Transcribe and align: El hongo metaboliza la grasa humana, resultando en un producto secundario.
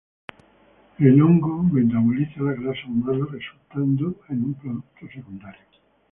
El 0.97 1.21
hongo 1.21 1.61
metaboliza 1.61 2.41
la 2.41 2.53
grasa 2.53 2.87
humana, 2.87 3.27
resultando 3.31 4.19
en 4.29 4.45
un 4.45 4.53
producto 4.55 5.07
secundario. 5.13 5.61